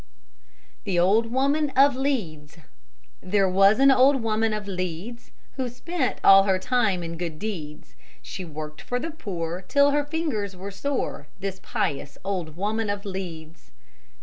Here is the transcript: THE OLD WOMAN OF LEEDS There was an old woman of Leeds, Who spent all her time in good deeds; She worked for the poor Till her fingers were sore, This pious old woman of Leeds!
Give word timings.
THE 0.83 0.97
OLD 0.97 1.27
WOMAN 1.27 1.69
OF 1.75 1.95
LEEDS 1.95 2.57
There 3.21 3.47
was 3.47 3.77
an 3.77 3.91
old 3.91 4.23
woman 4.23 4.51
of 4.51 4.67
Leeds, 4.67 5.29
Who 5.57 5.69
spent 5.69 6.19
all 6.23 6.45
her 6.45 6.57
time 6.57 7.03
in 7.03 7.17
good 7.19 7.37
deeds; 7.37 7.93
She 8.19 8.43
worked 8.43 8.81
for 8.81 8.99
the 8.99 9.11
poor 9.11 9.61
Till 9.61 9.91
her 9.91 10.03
fingers 10.03 10.55
were 10.55 10.71
sore, 10.71 11.27
This 11.39 11.59
pious 11.61 12.17
old 12.23 12.57
woman 12.57 12.89
of 12.89 13.05
Leeds! 13.05 13.69